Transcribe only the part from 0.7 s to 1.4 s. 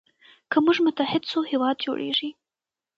متحد سو